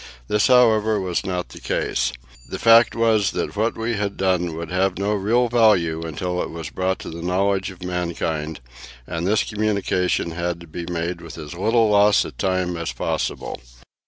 [0.27, 2.11] This, however, was not the case.
[2.49, 6.49] The fact was that what we had done would have no real value until it
[6.49, 8.61] was brought to the knowledge of mankind,
[9.05, 13.61] and this communication had to be made with as little loss of time as possible.